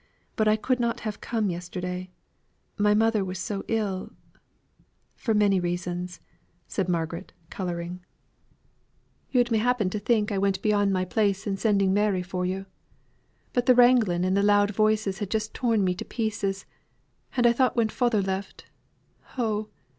[0.35, 2.09] But I could not have come yesterday,
[2.75, 4.11] my mother was so ill
[5.13, 6.19] for many reasons,"
[6.67, 8.03] said Margaret, colouring.
[9.29, 12.65] "Yo'd m'appen think I went beyond my place in sending Mary for yo'.
[13.53, 16.65] But the wraglin' and the loud voices had just torn me to pieces,
[17.37, 18.65] and I thought when father left,
[19.37, 19.69] oh!